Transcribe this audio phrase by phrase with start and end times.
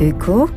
[0.00, 0.48] Öko?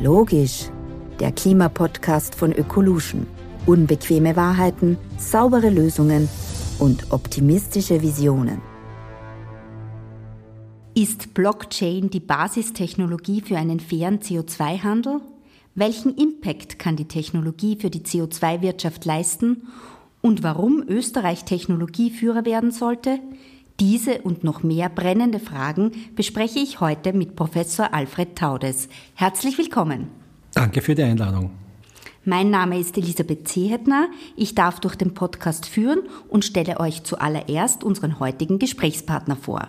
[0.00, 0.70] Logisch.
[1.18, 3.26] Der Klimapodcast von Ökolution.
[3.66, 6.28] Unbequeme Wahrheiten, saubere Lösungen
[6.78, 8.60] und optimistische Visionen.
[10.94, 15.20] Ist Blockchain die Basistechnologie für einen fairen CO2-Handel?
[15.74, 19.66] Welchen Impact kann die Technologie für die CO2-Wirtschaft leisten?
[20.22, 23.18] Und warum Österreich Technologieführer werden sollte?
[23.78, 28.88] Diese und noch mehr brennende Fragen bespreche ich heute mit Professor Alfred Taudes.
[29.14, 30.08] Herzlich willkommen.
[30.54, 31.50] Danke für die Einladung.
[32.24, 34.08] Mein Name ist Elisabeth Zehetner.
[34.34, 39.68] Ich darf durch den Podcast führen und stelle euch zuallererst unseren heutigen Gesprächspartner vor.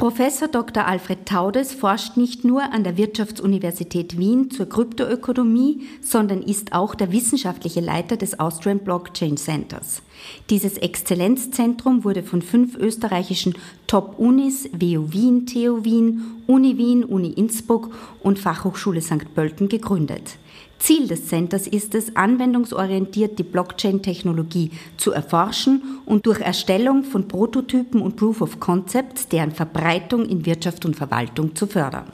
[0.00, 0.86] Professor Dr.
[0.86, 7.12] Alfred Taudes forscht nicht nur an der Wirtschaftsuniversität Wien zur Kryptoökonomie, sondern ist auch der
[7.12, 10.00] wissenschaftliche Leiter des Austrian Blockchain Centers.
[10.48, 13.54] Dieses Exzellenzzentrum wurde von fünf österreichischen
[13.88, 17.90] Top-Unis, WU Wien, TU Wien, Uni Wien, Uni Innsbruck
[18.22, 19.34] und Fachhochschule St.
[19.34, 20.38] Pölten gegründet.
[20.80, 28.00] Ziel des Centers ist es, anwendungsorientiert die Blockchain-Technologie zu erforschen und durch Erstellung von Prototypen
[28.00, 32.06] und Proof of Concepts deren Verbreitung in Wirtschaft und Verwaltung zu fördern.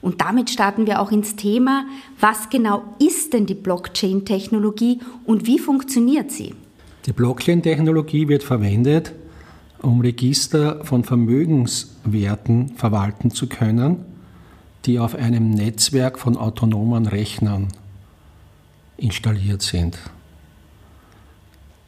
[0.00, 1.84] Und damit starten wir auch ins Thema,
[2.18, 6.54] was genau ist denn die Blockchain-Technologie und wie funktioniert sie?
[7.04, 9.12] Die Blockchain-Technologie wird verwendet,
[9.82, 14.04] um Register von Vermögenswerten verwalten zu können,
[14.86, 17.68] die auf einem Netzwerk von autonomen Rechnern
[19.00, 19.98] installiert sind.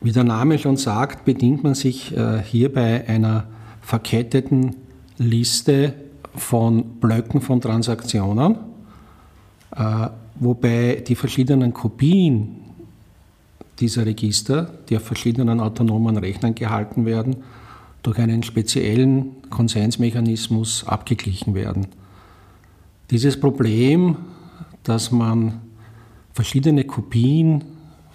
[0.00, 3.44] Wie der Name schon sagt, bedient man sich äh, hierbei einer
[3.80, 4.74] verketteten
[5.18, 5.94] Liste
[6.34, 8.56] von Blöcken von Transaktionen,
[9.76, 12.56] äh, wobei die verschiedenen Kopien
[13.78, 17.36] dieser Register, die auf verschiedenen autonomen Rechnern gehalten werden,
[18.02, 21.86] durch einen speziellen Konsensmechanismus abgeglichen werden.
[23.10, 24.16] Dieses Problem,
[24.82, 25.60] dass man
[26.32, 27.64] verschiedene Kopien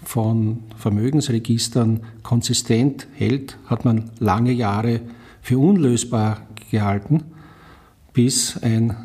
[0.04, 5.02] von Vermögensregistern konsistent hält, hat man lange Jahre
[5.42, 6.42] für unlösbar
[6.72, 7.24] gehalten,
[8.14, 8.96] bis ein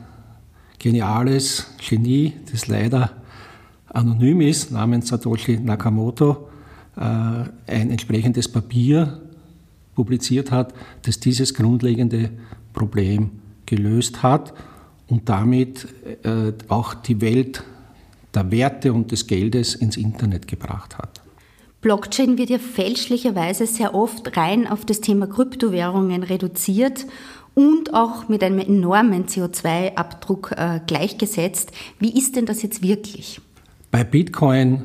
[0.78, 3.10] geniales Genie, das leider
[3.88, 6.48] anonym ist, namens Satoshi Nakamoto,
[6.96, 9.20] äh, ein entsprechendes Papier
[9.94, 12.30] publiziert hat, das dieses grundlegende
[12.72, 13.30] Problem
[13.66, 14.54] gelöst hat
[15.08, 15.86] und damit
[16.24, 17.64] äh, auch die Welt
[18.34, 21.20] der Werte und des Geldes ins Internet gebracht hat.
[21.80, 27.06] Blockchain wird ja fälschlicherweise sehr oft rein auf das Thema Kryptowährungen reduziert
[27.54, 31.72] und auch mit einem enormen CO2-Abdruck äh, gleichgesetzt.
[31.98, 33.40] Wie ist denn das jetzt wirklich?
[33.90, 34.84] Bei Bitcoin,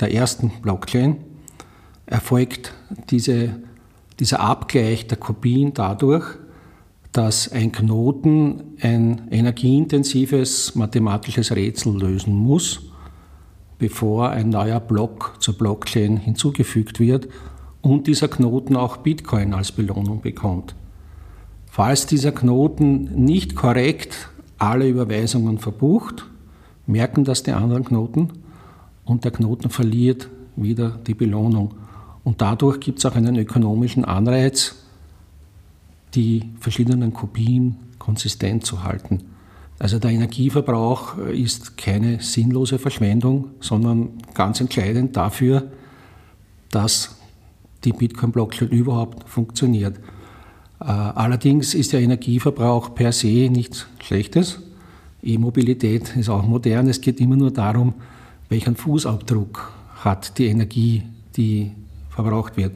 [0.00, 1.16] der ersten Blockchain,
[2.06, 2.74] erfolgt
[3.10, 3.54] diese,
[4.18, 6.26] dieser Abgleich der Kopien dadurch,
[7.12, 12.82] dass ein Knoten ein energieintensives mathematisches Rätsel lösen muss,
[13.78, 17.28] bevor ein neuer Block zur Blockchain hinzugefügt wird
[17.80, 20.74] und dieser Knoten auch Bitcoin als Belohnung bekommt.
[21.66, 24.28] Falls dieser Knoten nicht korrekt
[24.58, 26.26] alle Überweisungen verbucht,
[26.86, 28.28] merken das die anderen Knoten
[29.04, 31.74] und der Knoten verliert wieder die Belohnung.
[32.22, 34.79] Und dadurch gibt es auch einen ökonomischen Anreiz,
[36.14, 39.20] die verschiedenen Kopien konsistent zu halten.
[39.78, 45.70] Also der Energieverbrauch ist keine sinnlose Verschwendung, sondern ganz entscheidend dafür,
[46.70, 47.16] dass
[47.84, 49.96] die Bitcoin-Blockchain überhaupt funktioniert.
[50.80, 54.60] Äh, allerdings ist der Energieverbrauch per se nichts Schlechtes.
[55.22, 56.88] E-Mobilität ist auch modern.
[56.88, 57.94] Es geht immer nur darum,
[58.48, 61.02] welchen Fußabdruck hat die Energie,
[61.36, 61.72] die
[62.10, 62.72] verbraucht wird.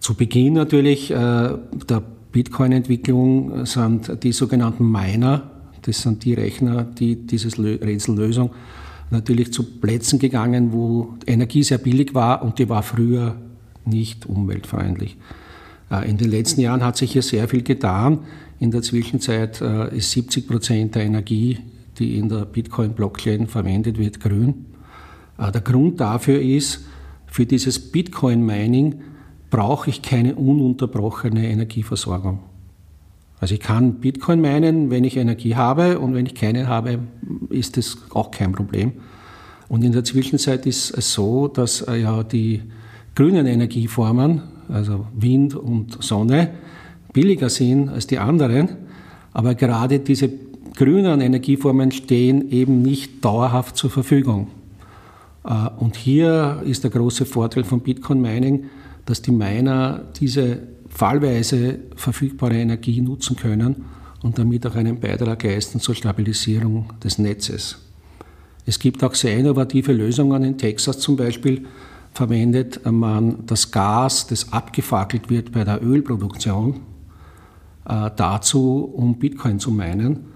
[0.00, 2.02] Zu Beginn natürlich äh, der
[2.38, 5.50] Bitcoin-Entwicklung sind die sogenannten Miner,
[5.82, 8.50] das sind die Rechner, die dieses Rätsellösung
[9.10, 13.34] natürlich zu Plätzen gegangen, wo Energie sehr billig war und die war früher
[13.84, 15.16] nicht umweltfreundlich.
[15.90, 18.20] Äh, in den letzten Jahren hat sich hier sehr viel getan.
[18.60, 21.58] In der Zwischenzeit äh, ist 70 Prozent der Energie,
[21.98, 24.66] die in der Bitcoin-Blockchain verwendet wird, grün.
[25.38, 26.84] Äh, der Grund dafür ist,
[27.26, 29.00] für dieses Bitcoin-Mining
[29.50, 32.40] brauche ich keine ununterbrochene Energieversorgung.
[33.40, 36.98] Also ich kann Bitcoin meinen, wenn ich Energie habe und wenn ich keine habe,
[37.50, 38.92] ist das auch kein Problem.
[39.68, 42.62] Und in der Zwischenzeit ist es so, dass äh, ja die
[43.14, 46.50] grünen Energieformen, also Wind und Sonne,
[47.12, 48.70] billiger sind als die anderen.
[49.32, 50.30] Aber gerade diese
[50.74, 54.48] grünen Energieformen stehen eben nicht dauerhaft zur Verfügung.
[55.44, 58.64] Äh, und hier ist der große Vorteil von Bitcoin Mining,
[59.08, 60.58] dass die Miner diese
[60.90, 63.86] fallweise verfügbare Energie nutzen können
[64.22, 67.78] und damit auch einen Beitrag leisten zur Stabilisierung des Netzes.
[68.66, 70.44] Es gibt auch sehr innovative Lösungen.
[70.44, 71.64] In Texas zum Beispiel
[72.12, 76.80] verwendet man das Gas, das abgefackelt wird bei der Ölproduktion,
[77.88, 80.26] äh, dazu, um Bitcoin zu meinen.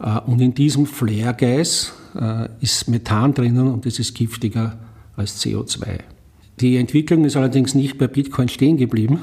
[0.00, 4.76] Äh, und in diesem Flare-Gas äh, ist Methan drinnen und es ist giftiger
[5.16, 6.00] als CO2.
[6.60, 9.20] Die Entwicklung ist allerdings nicht bei Bitcoin stehen geblieben.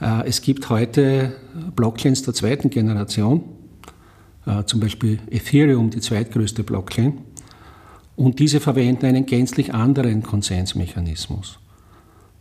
[0.00, 1.32] Äh, es gibt heute
[1.76, 3.44] Blockchains der zweiten Generation,
[4.44, 7.18] äh, zum Beispiel Ethereum, die zweitgrößte Blockchain.
[8.16, 11.60] Und diese verwenden einen gänzlich anderen Konsensmechanismus.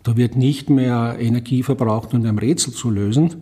[0.01, 3.35] Da wird nicht mehr Energie verbraucht, um ein Rätsel zu lösen,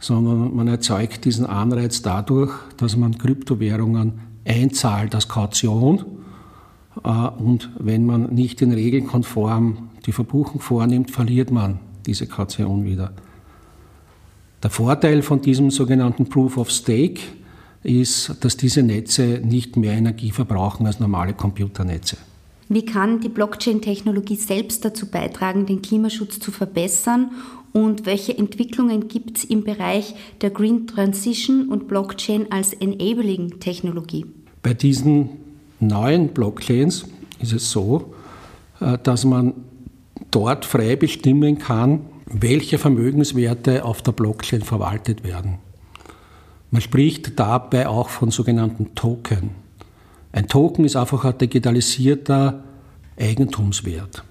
[0.00, 6.04] sondern man erzeugt diesen Anreiz dadurch, dass man Kryptowährungen einzahlt als Kaution.
[7.04, 12.84] Äh, und wenn man nicht in Regeln konform die Verbuchung vornimmt, verliert man diese Kaution
[12.84, 13.12] wieder.
[14.62, 17.20] Der Vorteil von diesem sogenannten Proof of Stake
[17.82, 22.18] ist, dass diese Netze nicht mehr Energie verbrauchen als normale Computernetze.
[22.68, 27.32] Wie kann die Blockchain-Technologie selbst dazu beitragen, den Klimaschutz zu verbessern?
[27.72, 34.26] Und welche Entwicklungen gibt es im Bereich der Green Transition und Blockchain als Enabling-Technologie?
[34.62, 35.30] Bei diesen
[35.80, 37.06] neuen Blockchains
[37.40, 38.14] ist es so,
[38.80, 39.54] äh, dass man
[40.30, 45.58] dort frei bestimmen kann, welche Vermögenswerte auf der Blockchain verwaltet werden.
[46.70, 49.50] Man spricht dabei auch von sogenannten Token.
[50.32, 52.62] Ein Token ist einfach ein digitalisierter
[53.18, 54.22] Eigentumswert.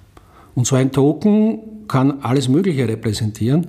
[0.56, 3.68] Und so ein Token kann alles Mögliche repräsentieren.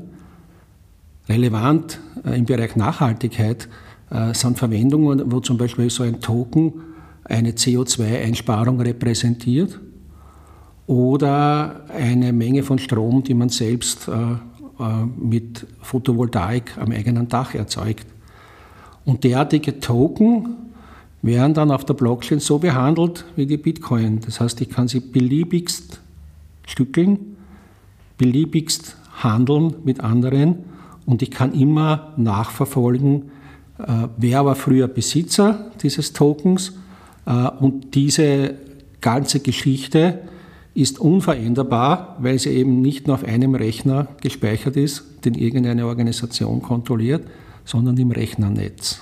[1.29, 3.69] Relevant äh, im Bereich Nachhaltigkeit
[4.11, 6.75] äh, sind Verwendungen, wo zum Beispiel so ein Token
[7.25, 9.81] eine CO2-Einsparung repräsentiert
[10.91, 17.55] oder eine Menge von Strom, die man selbst äh, äh, mit Photovoltaik am eigenen Dach
[17.55, 18.07] erzeugt.
[19.05, 20.57] Und derartige Token
[21.23, 24.19] werden dann auf der Blockchain so behandelt wie die Bitcoin.
[24.27, 26.01] Das heißt, ich kann sie beliebigst
[26.67, 27.37] stückeln,
[28.19, 30.65] beliebigst handeln mit anderen
[31.07, 33.31] und ich kann immer nachverfolgen,
[33.79, 36.73] äh, wer war früher Besitzer dieses Tokens
[37.61, 38.55] und diese
[39.01, 40.21] ganze Geschichte
[40.75, 46.63] ist unveränderbar, weil sie eben nicht nur auf einem Rechner gespeichert ist, den irgendeine Organisation
[46.63, 47.27] kontrolliert,
[47.65, 49.01] sondern im Rechnernetz.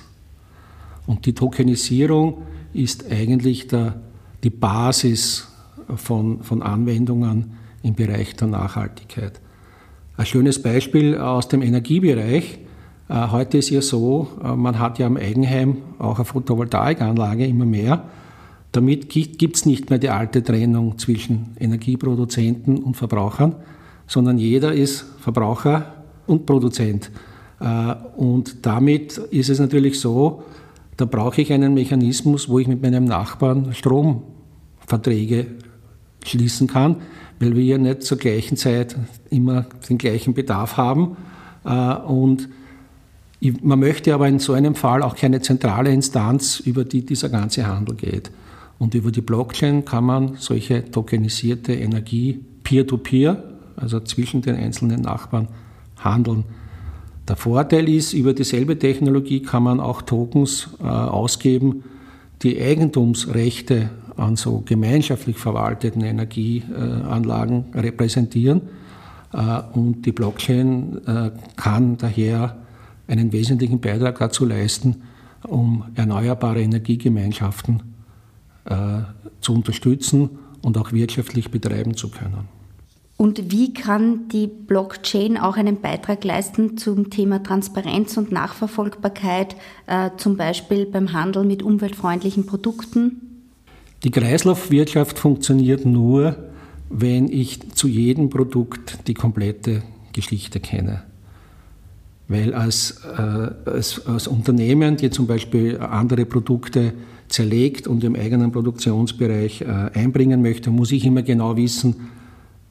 [1.07, 2.43] Und die Tokenisierung
[2.73, 4.01] ist eigentlich der,
[4.45, 5.49] die Basis
[5.97, 9.41] von, von Anwendungen im Bereich der Nachhaltigkeit.
[10.17, 12.59] Ein schönes Beispiel aus dem Energiebereich.
[13.09, 17.65] Äh, heute ist ja so, äh, man hat ja am Eigenheim auch eine Photovoltaikanlage immer
[17.65, 18.05] mehr.
[18.73, 23.57] Damit gibt es nicht mehr die alte Trennung zwischen Energieproduzenten und Verbrauchern,
[24.07, 25.95] sondern jeder ist Verbraucher
[26.27, 27.11] und Produzent.
[27.61, 30.43] Äh, und damit ist es natürlich so,
[30.97, 35.47] da brauche ich einen Mechanismus, wo ich mit meinem Nachbarn Stromverträge
[36.25, 36.97] schließen kann,
[37.39, 38.97] weil wir ja nicht zur gleichen Zeit
[39.31, 41.17] immer den gleichen Bedarf haben.
[41.65, 42.49] Äh, und
[43.63, 47.67] man möchte aber in so einem Fall auch keine zentrale Instanz, über die dieser ganze
[47.67, 48.31] Handel geht.
[48.79, 53.43] Und über die Blockchain kann man solche tokenisierte Energie peer-to-peer,
[53.77, 55.49] also zwischen den einzelnen Nachbarn,
[55.97, 56.45] handeln.
[57.27, 61.85] Der Vorteil ist, über dieselbe Technologie kann man auch Tokens äh, ausgeben,
[62.43, 68.63] die Eigentumsrechte an so gemeinschaftlich verwalteten Energieanlagen äh, repräsentieren.
[69.33, 72.57] Äh, und die Blockchain äh, kann daher
[73.07, 75.03] einen wesentlichen Beitrag dazu leisten,
[75.47, 77.98] um erneuerbare Energiegemeinschaften
[78.65, 79.01] äh,
[79.41, 80.31] zu unterstützen
[80.63, 82.49] und auch wirtschaftlich betreiben zu können.
[83.19, 89.57] Und wie kann die Blockchain auch einen Beitrag leisten zum Thema Transparenz und Nachverfolgbarkeit,
[89.89, 93.21] äh, zum Beispiel beim Handel mit umweltfreundlichen Produkten?
[94.05, 96.37] Die Kreislaufwirtschaft funktioniert nur,
[96.91, 101.03] wenn ich zu jedem Produkt die komplette Geschichte kenne.
[102.29, 106.93] Weil als, äh, als, als Unternehmen, die zum Beispiel andere Produkte
[107.29, 111.97] zerlegt und im eigenen Produktionsbereich äh, einbringen möchte, muss ich immer genau wissen,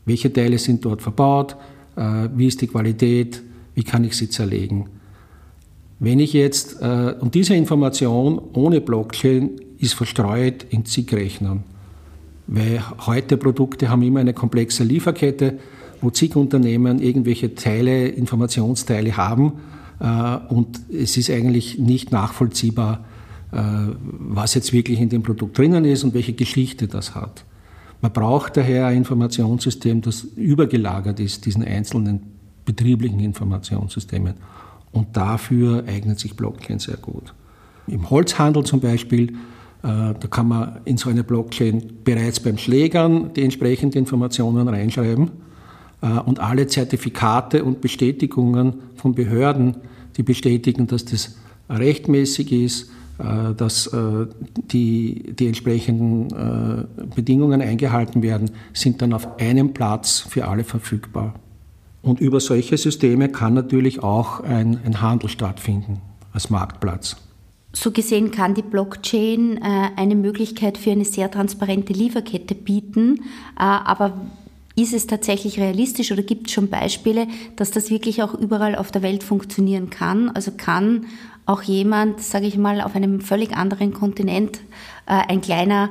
[0.05, 1.55] welche Teile sind dort verbaut,
[1.95, 3.41] äh, wie ist die Qualität,
[3.75, 4.89] wie kann ich sie zerlegen.
[5.99, 11.63] Wenn ich jetzt, äh, und diese Information ohne Blockchain ist verstreut in zig Rechnern,
[12.47, 15.59] weil heute Produkte haben immer eine komplexe Lieferkette,
[16.01, 19.53] wo zig Unternehmen irgendwelche Teile, Informationsteile haben
[20.49, 23.03] und es ist eigentlich nicht nachvollziehbar,
[23.51, 27.45] was jetzt wirklich in dem Produkt drinnen ist und welche Geschichte das hat.
[28.01, 32.21] Man braucht daher ein Informationssystem, das übergelagert ist, diesen einzelnen
[32.65, 34.35] betrieblichen Informationssystemen.
[34.91, 37.33] Und dafür eignet sich Blockchain sehr gut.
[37.87, 39.33] Im Holzhandel zum Beispiel, äh,
[39.83, 45.31] da kann man in so eine Blockchain bereits beim Schlägern die entsprechenden Informationen reinschreiben
[46.01, 49.77] äh, und alle Zertifikate und Bestätigungen von Behörden,
[50.17, 51.37] die bestätigen, dass das
[51.69, 53.89] rechtmäßig ist, äh, dass
[54.71, 56.27] die, die entsprechenden
[57.15, 61.33] Bedingungen eingehalten werden, sind dann auf einem Platz für alle verfügbar.
[62.01, 67.17] Und über solche Systeme kann natürlich auch ein, ein Handel stattfinden als Marktplatz.
[67.73, 73.19] So gesehen kann die Blockchain äh, eine Möglichkeit für eine sehr transparente Lieferkette bieten,
[73.55, 74.21] äh, aber
[74.75, 78.91] ist es tatsächlich realistisch oder gibt es schon Beispiele, dass das wirklich auch überall auf
[78.91, 80.29] der Welt funktionieren kann?
[80.29, 81.07] Also kann
[81.47, 84.59] auch jemand, sage ich mal, auf einem völlig anderen Kontinent,
[85.07, 85.89] äh, ein kleiner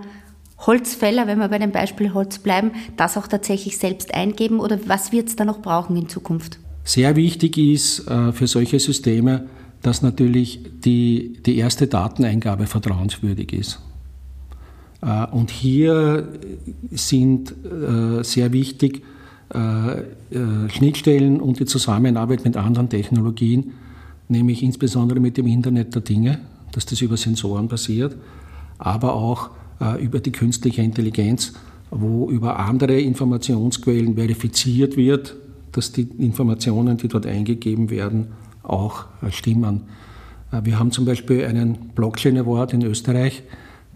[0.59, 5.13] Holzfäller, wenn wir bei dem Beispiel Holz bleiben, das auch tatsächlich selbst eingeben oder was
[5.13, 6.59] wird es da noch brauchen in Zukunft?
[6.85, 9.47] Sehr wichtig ist äh, für solche Systeme,
[9.83, 13.81] dass natürlich die, die erste Dateneingabe vertrauenswürdig ist.
[15.03, 16.29] Äh, und hier
[16.91, 17.55] sind
[18.23, 19.03] sehr wichtig
[20.69, 23.75] Schnittstellen und die Zusammenarbeit mit anderen Technologien,
[24.29, 26.41] nämlich insbesondere mit dem Internet der Dinge,
[26.73, 28.17] dass das über Sensoren passiert,
[28.79, 31.53] aber auch äh, über die künstliche Intelligenz,
[31.91, 35.37] wo über andere Informationsquellen verifiziert wird,
[35.73, 38.29] dass die Informationen, die dort eingegeben werden,
[38.63, 39.83] auch äh, stimmen.
[40.51, 43.43] Äh, wir haben zum Beispiel einen Blockchain Award in Österreich,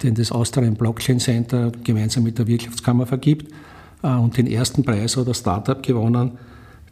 [0.02, 3.52] den das Austrian Blockchain Center gemeinsam mit der Wirtschaftskammer vergibt.
[4.00, 6.38] Und den ersten Preis hat ein Startup gewonnen.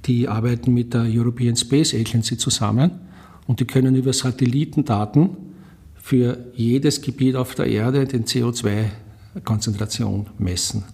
[0.04, 3.08] Die arbeiten mit der European Space Agency zusammen
[3.49, 5.31] und die können über Satellitendaten
[5.97, 10.85] für jedes Gebiet auf der Erde den CO2-Konzentration messen.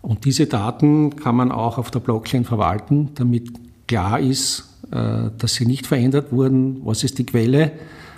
[0.00, 3.52] Und diese Daten kann man auch auf der Blockchain verwalten, damit
[3.86, 7.72] klar ist, äh, dass sie nicht verändert wurden, was ist die Quelle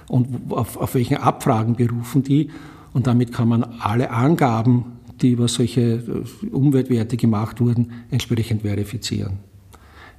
[0.08, 2.50] und auf, auf welchen Abfragen berufen die.
[2.92, 4.84] Und damit kann man alle Angaben,
[5.20, 9.38] die über solche äh, Umweltwerte gemacht wurden, entsprechend verifizieren.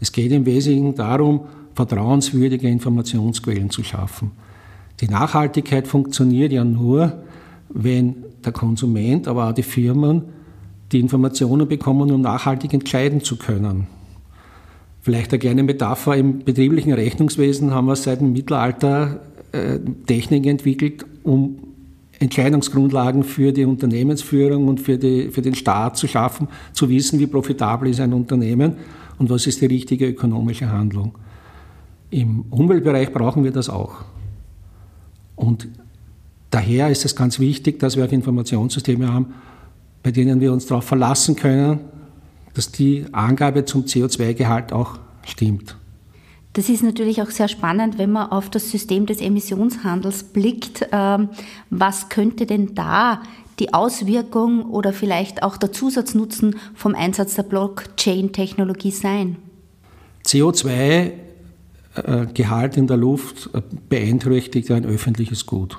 [0.01, 4.31] Es geht im Wesentlichen darum, vertrauenswürdige Informationsquellen zu schaffen.
[4.99, 7.13] Die Nachhaltigkeit funktioniert ja nur,
[7.69, 10.23] wenn der Konsument, aber auch die Firmen
[10.91, 13.87] die Informationen bekommen, um nachhaltig entscheiden zu können.
[15.01, 19.19] Vielleicht eine kleine Metapher, im betrieblichen Rechnungswesen haben wir seit dem Mittelalter
[19.51, 21.59] äh, Technik entwickelt, um
[22.19, 27.27] Entscheidungsgrundlagen für die Unternehmensführung und für, die, für den Staat zu schaffen, zu wissen, wie
[27.27, 28.77] profitabel ist ein Unternehmen
[29.19, 31.13] und was ist die richtige ökonomische Handlung.
[32.09, 34.05] Im Umweltbereich brauchen wir das auch.
[35.35, 35.67] Und
[36.49, 39.33] daher ist es ganz wichtig, dass wir auch Informationssysteme haben,
[40.03, 41.79] bei denen wir uns darauf verlassen können,
[42.53, 45.77] dass die Angabe zum CO2-Gehalt auch stimmt.
[46.53, 50.87] Das ist natürlich auch sehr spannend, wenn man auf das System des Emissionshandels blickt.
[50.91, 51.29] Ähm,
[51.69, 53.21] was könnte denn da
[53.59, 59.35] die Auswirkung oder vielleicht auch der Zusatznutzen vom Einsatz der Blockchain-Technologie sein?
[60.25, 61.11] CO2 äh,
[62.33, 65.77] Gehalt in der Luft äh, beeinträchtigt ein öffentliches Gut.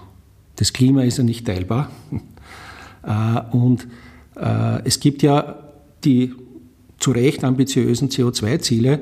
[0.56, 1.90] Das Klima ist ja nicht teilbar.
[3.04, 3.87] Äh, und
[4.84, 5.56] es gibt ja
[6.04, 6.34] die
[6.98, 9.00] zu Recht ambitiösen CO2-Ziele,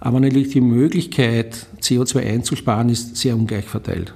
[0.00, 4.14] aber natürlich die Möglichkeit, CO2 einzusparen, ist sehr ungleich verteilt.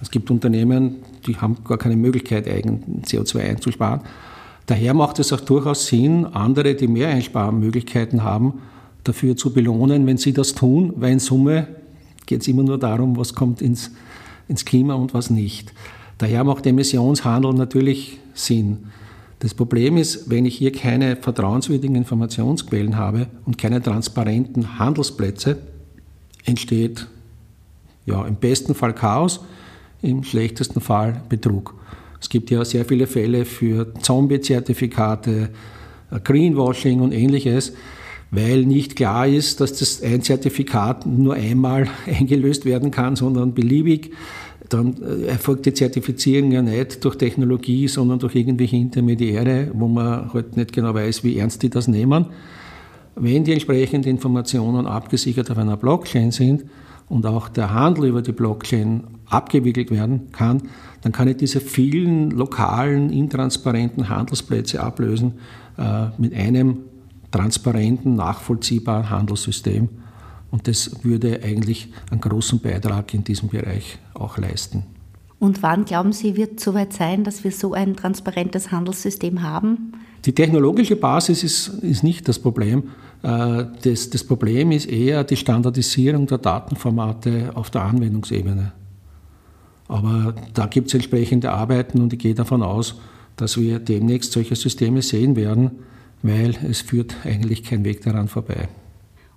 [0.00, 4.00] Es gibt Unternehmen, die haben gar keine Möglichkeit, eigen CO2 einzusparen.
[4.66, 8.54] Daher macht es auch durchaus Sinn, andere, die mehr Einsparmöglichkeiten haben,
[9.08, 11.68] dafür zu belohnen, wenn sie das tun, weil in Summe
[12.26, 13.92] geht es immer nur darum, was kommt ins,
[14.48, 15.72] ins Klima und was nicht.
[16.18, 18.86] Daher macht Emissionshandel natürlich Sinn.
[19.38, 25.58] Das Problem ist, wenn ich hier keine vertrauenswürdigen Informationsquellen habe und keine transparenten Handelsplätze,
[26.44, 27.06] entsteht
[28.06, 29.40] ja, im besten Fall Chaos,
[30.00, 31.74] im schlechtesten Fall Betrug.
[32.20, 35.50] Es gibt ja sehr viele Fälle für Zombie-Zertifikate,
[36.24, 37.72] Greenwashing und ähnliches
[38.30, 44.12] weil nicht klar ist, dass das ein Zertifikat nur einmal eingelöst werden kann, sondern beliebig.
[44.68, 50.32] Dann äh, erfolgt die Zertifizierung ja nicht durch Technologie, sondern durch irgendwelche Intermediäre, wo man
[50.32, 52.26] halt nicht genau weiß, wie ernst die das nehmen.
[53.14, 56.64] Wenn die entsprechenden Informationen abgesichert auf einer Blockchain sind
[57.08, 60.62] und auch der Handel über die Blockchain abgewickelt werden kann,
[61.02, 65.34] dann kann ich diese vielen lokalen, intransparenten Handelsplätze ablösen
[65.78, 66.80] äh, mit einem
[67.36, 69.88] transparenten, nachvollziehbaren Handelssystem.
[70.50, 74.84] Und das würde eigentlich einen großen Beitrag in diesem Bereich auch leisten.
[75.38, 79.92] Und wann glauben Sie, wird es soweit sein, dass wir so ein transparentes Handelssystem haben?
[80.24, 82.84] Die technologische Basis ist, ist nicht das Problem.
[83.22, 88.72] Äh, das, das Problem ist eher die Standardisierung der Datenformate auf der Anwendungsebene.
[89.88, 92.96] Aber da gibt es entsprechende Arbeiten und ich gehe davon aus,
[93.36, 95.70] dass wir demnächst solche Systeme sehen werden,
[96.26, 98.68] weil es führt eigentlich kein Weg daran vorbei.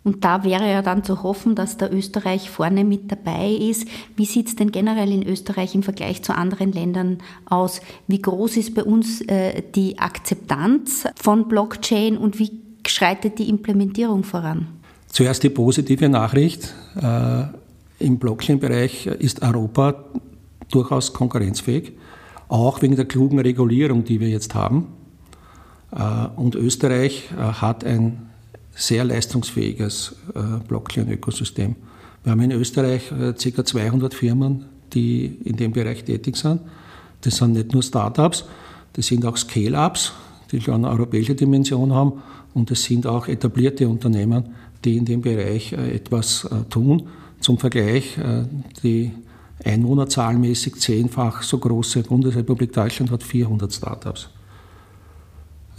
[0.04, 3.88] Und da wäre ja dann zu hoffen, dass der Österreich vorne mit dabei ist.
[4.16, 7.82] Wie sieht es denn generell in Österreich im Vergleich zu anderen Ländern aus?
[8.08, 12.52] Wie groß ist bei uns äh, die Akzeptanz von Blockchain und wie
[12.88, 14.68] schreitet die Implementierung voran?
[15.10, 16.74] Zuerst die positive Nachricht.
[16.96, 17.44] Äh,
[18.00, 20.06] Im Blockchain-Bereich ist Europa
[20.72, 21.92] durchaus konkurrenzfähig,
[22.48, 24.88] auch wegen der klugen Regulierung, die wir jetzt haben.
[25.92, 28.30] Äh, und Österreich äh, hat ein
[28.76, 31.76] sehr leistungsfähiges äh, Blockchain-Ökosystem.
[32.24, 33.66] Wir haben in Österreich ca.
[33.66, 36.62] 200 Firmen, die in dem Bereich tätig sind.
[37.22, 38.46] Das sind nicht nur Startups,
[38.94, 40.12] das sind auch Scale-Ups,
[40.52, 42.22] die schon eine europäische Dimension haben
[42.54, 44.50] und es sind auch etablierte Unternehmen,
[44.84, 47.08] die in dem Bereich etwas tun.
[47.40, 48.18] Zum Vergleich,
[48.84, 49.12] die
[49.64, 54.30] einwohnerzahlmäßig zehnfach so große Bundesrepublik Deutschland hat 400 Startups.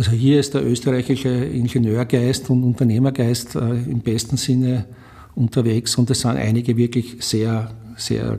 [0.00, 4.87] Also hier ist der österreichische Ingenieurgeist und Unternehmergeist äh, im besten Sinne
[5.35, 8.38] unterwegs und es sind einige wirklich sehr, sehr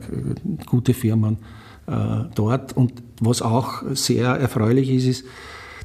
[0.66, 1.38] gute Firmen
[1.86, 2.76] äh, dort.
[2.76, 5.24] Und was auch sehr erfreulich ist, ist,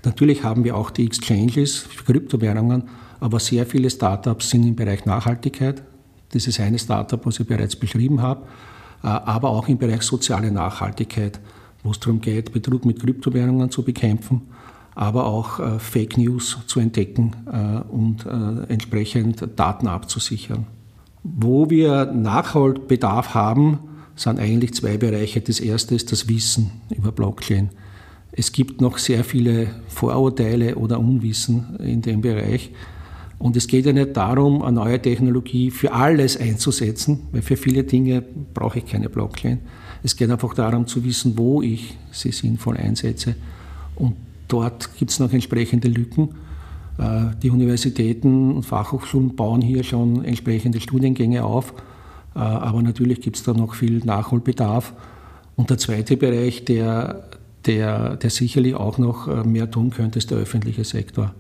[0.04, 2.86] natürlich haben wir auch die Exchanges für Kryptowährungen,
[3.20, 5.84] aber sehr viele Startups sind im Bereich Nachhaltigkeit.
[6.32, 8.48] Das ist eine Startup, was ich bereits beschrieben habe,
[9.04, 11.40] äh, aber auch im Bereich soziale Nachhaltigkeit,
[11.84, 14.42] wo es darum geht, Betrug mit Kryptowährungen zu bekämpfen
[14.98, 20.66] aber auch äh, Fake News zu entdecken äh, und äh, entsprechend Daten abzusichern.
[21.22, 23.78] Wo wir Nachholbedarf haben,
[24.16, 25.40] sind eigentlich zwei Bereiche.
[25.40, 27.70] Das erste ist das Wissen über Blockchain.
[28.32, 32.72] Es gibt noch sehr viele Vorurteile oder Unwissen in dem Bereich.
[33.38, 37.84] Und es geht ja nicht darum, eine neue Technologie für alles einzusetzen, weil für viele
[37.84, 38.24] Dinge
[38.56, 39.60] brauche ich keine Blockchain.
[40.02, 43.36] Es geht einfach darum zu wissen, wo ich sie sinnvoll einsetze.
[43.96, 44.16] Und
[44.48, 46.30] Dort gibt es noch entsprechende Lücken.
[46.98, 51.74] Äh, die Universitäten und Fachhochschulen bauen hier schon entsprechende Studiengänge auf,
[52.36, 54.94] äh, aber natürlich gibt es da noch viel Nachholbedarf.
[55.56, 57.28] Und der zweite Bereich, der,
[57.66, 61.34] der, der sicherlich auch noch äh, mehr tun könnte, ist der öffentliche Sektor.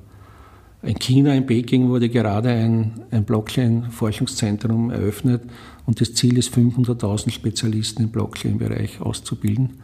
[0.83, 5.43] In China, in Peking, wurde gerade ein, ein Blockchain-Forschungszentrum eröffnet
[5.85, 9.81] und das Ziel ist, 500.000 Spezialisten im Blockchain-Bereich auszubilden.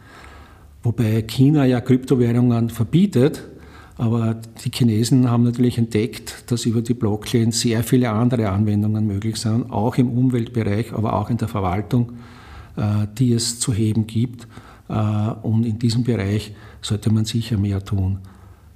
[0.84, 3.42] Wobei China ja Kryptowährungen verbietet,
[3.96, 9.36] aber die Chinesen haben natürlich entdeckt, dass über die Blockchain sehr viele andere Anwendungen möglich
[9.36, 12.12] sind, auch im Umweltbereich, aber auch in der Verwaltung,
[12.76, 14.46] äh, die es zu heben gibt.
[14.90, 14.94] Äh,
[15.42, 18.18] und in diesem Bereich sollte man sicher mehr tun.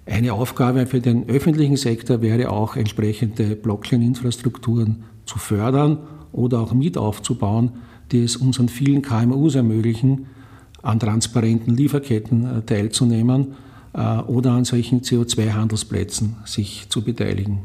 [0.07, 5.99] Eine Aufgabe für den öffentlichen Sektor wäre auch, entsprechende Blockchain-Infrastrukturen zu fördern
[6.33, 7.73] oder auch mit aufzubauen,
[8.13, 10.27] die es unseren vielen KMUs ermöglichen,
[10.83, 13.55] an transparenten Lieferketten äh, teilzunehmen
[13.93, 17.61] äh, oder an solchen CO2-Handelsplätzen sich zu beteiligen.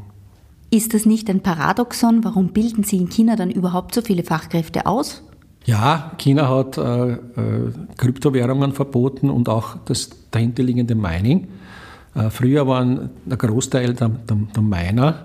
[0.70, 2.24] Ist das nicht ein Paradoxon?
[2.24, 5.22] Warum bilden Sie in China dann überhaupt so viele Fachkräfte aus?
[5.66, 7.18] Ja, China hat äh, äh,
[7.96, 11.48] Kryptowährungen verboten und auch das dahinterliegende Mining.
[12.14, 15.24] Äh, früher waren der Großteil der, der, der Miner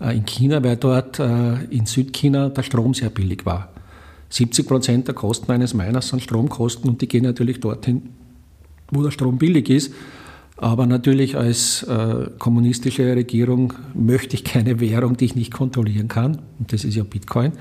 [0.00, 3.68] äh, in China, weil dort in Südchina der Strom sehr billig war.
[4.30, 8.10] 70 Prozent der Kosten eines Miners sind Stromkosten und die gehen natürlich dorthin,
[8.90, 9.92] wo der Strom billig ist.
[10.56, 16.42] Aber natürlich als äh, kommunistische Regierung möchte ich keine Währung, die ich nicht kontrollieren kann.
[16.58, 17.52] Und das ist ja Bitcoin.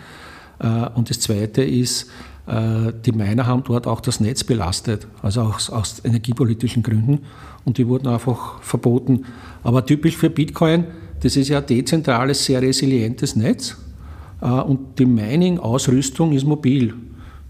[0.60, 2.10] Äh, und das Zweite ist,
[2.45, 7.19] äh, die Miner haben dort auch das Netz belastet, also auch aus, energiepolitischen Gründen.
[7.63, 9.25] Und die wurden einfach verboten.
[9.63, 10.84] Aber typisch für Bitcoin,
[11.21, 13.77] das ist ja ein dezentrales, sehr resilientes Netz.
[14.41, 16.93] Äh, und die Mining-Ausrüstung ist mobil.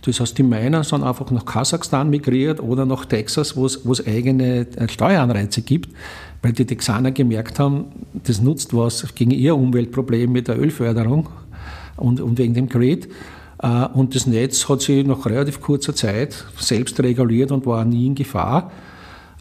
[0.03, 4.65] Das heißt, die Miner sind einfach nach Kasachstan migriert oder nach Texas, wo es, eigene
[4.75, 5.89] äh, Steueranreize gibt,
[6.41, 11.27] weil die Texaner gemerkt haben, das nutzt was gegen ihr Umweltproblem mit der Ölförderung
[11.97, 13.09] und, und wegen dem Grid.
[13.61, 18.07] Äh, und das Netz hat sich nach relativ kurzer Zeit selbst reguliert und war nie
[18.07, 18.71] in Gefahr.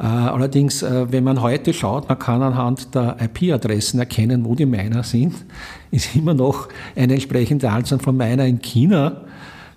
[0.00, 5.34] Allerdings, wenn man heute schaut, man kann anhand der IP-Adressen erkennen, wo die Miner sind
[5.90, 9.22] ist immer noch eine entsprechende Anzahl von Miner in China,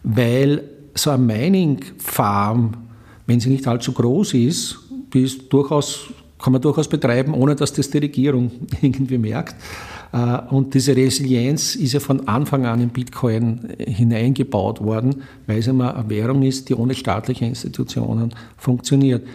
[0.03, 2.73] weil so eine Mining-Farm,
[3.25, 4.77] wenn sie nicht allzu groß ist,
[5.13, 6.07] die ist durchaus,
[6.39, 9.55] kann man durchaus betreiben, ohne dass das die Regierung irgendwie merkt.
[10.11, 15.67] Äh, und diese Resilienz ist ja von Anfang an in Bitcoin hineingebaut worden, weil es
[15.67, 19.25] immer eine Währung ist, die ohne staatliche Institutionen funktioniert.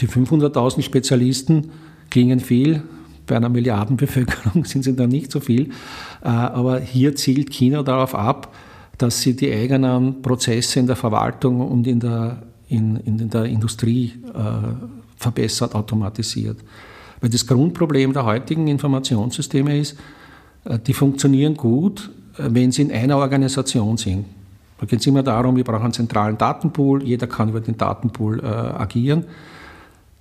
[0.00, 1.70] Die 500.000 Spezialisten
[2.10, 2.82] klingen viel,
[3.26, 5.70] Bei einer Milliardenbevölkerung sind sie dann nicht so viel.
[6.22, 8.54] Äh, aber hier zielt China darauf ab,
[8.98, 14.12] dass sie die eigenen Prozesse in der Verwaltung und in der, in, in der Industrie
[14.34, 14.74] äh,
[15.16, 16.58] verbessert, automatisiert.
[17.20, 19.96] Weil das Grundproblem der heutigen Informationssysteme ist,
[20.64, 24.26] äh, die funktionieren gut, wenn sie in einer Organisation sind.
[24.78, 28.44] Da geht es immer darum, wir brauchen einen zentralen Datenpool, jeder kann über den Datenpool
[28.44, 29.24] agieren.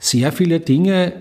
[0.03, 1.13] Sehr viele Dinge,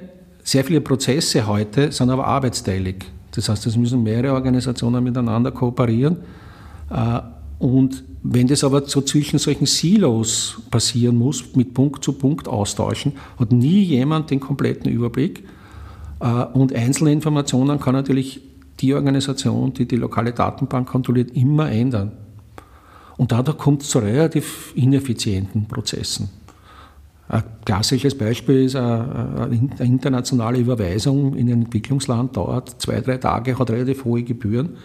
[0.42, 2.96] sehr viele Prozesse heute sind aber arbeitsteilig.
[3.30, 6.16] Das heißt, es müssen mehrere Organisationen miteinander kooperieren.
[6.90, 7.20] Äh,
[7.60, 13.12] und wenn das aber so zwischen solchen Silos passieren muss, mit Punkt zu Punkt austauschen,
[13.38, 15.44] hat nie jemand den kompletten Überblick.
[16.18, 18.40] Äh, und einzelne Informationen kann natürlich
[18.80, 22.10] die Organisation, die die lokale Datenbank kontrolliert, immer ändern.
[23.16, 26.41] Und dadurch kommt es zu relativ ineffizienten Prozessen.
[27.32, 33.70] Ein klassisches Beispiel ist eine, internationale Überweisung in ein Entwicklungsland, dauert zwei, drei Tage, hat
[33.70, 34.76] relativ hohe Gebühren.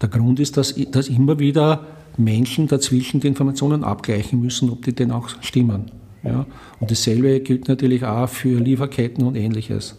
[0.00, 1.84] Der Grund ist, dass, dass immer wieder
[2.16, 5.90] Menschen dazwischen die Informationen abgleichen müssen, ob die denn auch stimmen.
[6.24, 6.46] Ja?
[6.80, 9.96] Und dasselbe gilt natürlich auch für Lieferketten und ähnliches.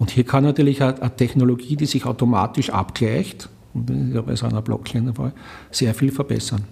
[0.00, 5.14] Und hier kann natürlich eine Technologie, die sich automatisch abgleicht, bei so einer Blockchain der
[5.14, 5.32] Fall,
[5.70, 6.64] sehr viel verbessern.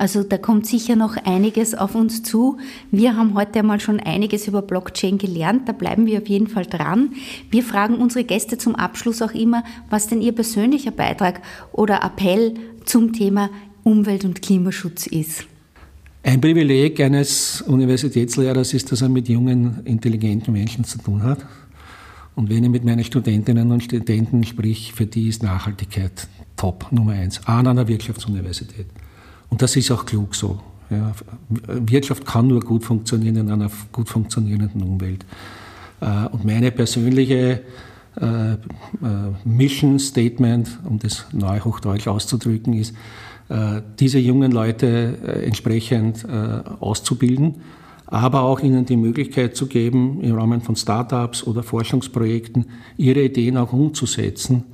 [0.00, 2.56] Also da kommt sicher noch einiges auf uns zu.
[2.90, 6.64] Wir haben heute einmal schon einiges über Blockchain gelernt, da bleiben wir auf jeden Fall
[6.64, 7.10] dran.
[7.50, 12.54] Wir fragen unsere Gäste zum Abschluss auch immer, was denn ihr persönlicher Beitrag oder Appell
[12.86, 13.50] zum Thema
[13.84, 15.44] Umwelt- und Klimaschutz ist.
[16.22, 21.44] Ein Privileg eines Universitätslehrers ist, dass er mit jungen, intelligenten Menschen zu tun hat.
[22.34, 27.12] Und wenn ich mit meinen Studentinnen und Studenten sprich, für die ist Nachhaltigkeit top, Nummer
[27.12, 28.86] eins, an einer Wirtschaftsuniversität.
[29.50, 30.60] Und das ist auch klug so.
[30.88, 31.12] Ja,
[31.66, 35.24] Wirtschaft kann nur gut funktionieren in einer gut funktionierenden Umwelt.
[36.00, 37.62] Äh, und meine persönliche
[38.20, 38.56] äh, äh,
[39.44, 42.94] Mission Statement, um das neuhochdeutsch auszudrücken, ist,
[43.98, 46.24] diese jungen Leute entsprechend
[46.78, 47.56] auszubilden,
[48.06, 53.56] aber auch ihnen die Möglichkeit zu geben, im Rahmen von Startups oder Forschungsprojekten ihre Ideen
[53.56, 54.66] auch umzusetzen,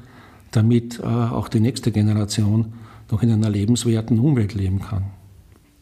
[0.50, 2.74] damit auch die nächste Generation
[3.10, 5.04] noch in einer lebenswerten Umwelt leben kann.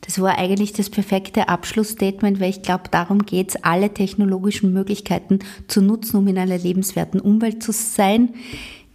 [0.03, 5.39] Das war eigentlich das perfekte Abschlussstatement, weil ich glaube, darum geht es, alle technologischen Möglichkeiten
[5.67, 8.35] zu nutzen, um in einer lebenswerten Umwelt zu sein.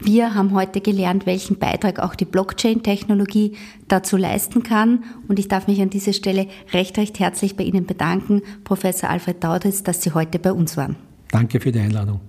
[0.02, 3.54] Wir haben heute gelernt, welchen Beitrag auch die Blockchain-Technologie
[3.88, 5.04] dazu leisten kann.
[5.28, 9.44] Und ich darf mich an dieser Stelle recht, recht herzlich bei Ihnen bedanken, Professor Alfred
[9.44, 10.96] Dauditz, dass Sie heute bei uns waren.
[11.32, 12.22] Danke für die Einladung.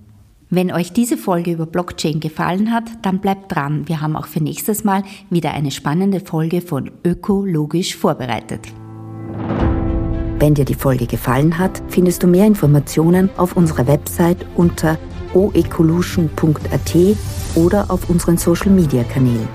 [0.53, 3.87] Wenn euch diese Folge über Blockchain gefallen hat, dann bleibt dran.
[3.87, 8.59] Wir haben auch für nächstes Mal wieder eine spannende Folge von Ökologisch vorbereitet.
[10.39, 14.97] Wenn dir die Folge gefallen hat, findest du mehr Informationen auf unserer Website unter
[15.33, 16.97] oecolution.at
[17.55, 19.47] oder auf unseren Social Media Kanälen.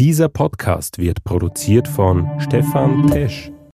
[0.00, 3.54] Dieser Podcast wird produziert von Stefan Tesch.